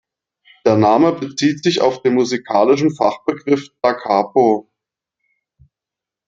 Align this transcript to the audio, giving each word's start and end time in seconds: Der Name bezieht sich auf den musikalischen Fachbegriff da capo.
Der 0.65 0.77
Name 0.77 1.11
bezieht 1.13 1.61
sich 1.63 1.79
auf 1.81 2.01
den 2.01 2.15
musikalischen 2.15 2.89
Fachbegriff 2.95 3.67
da 3.83 3.93
capo. 3.93 4.67